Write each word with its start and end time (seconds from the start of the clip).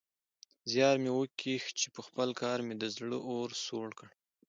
زيار 0.71 0.95
مې 1.03 1.11
وکيښ 1.13 1.63
چې 1.79 1.87
پخپل 1.95 2.29
کار 2.41 2.59
مې 2.67 2.75
د 2.77 2.83
زړه 2.95 3.17
اور 3.31 3.49
سوړ 3.65 3.87
کړ. 3.99 4.09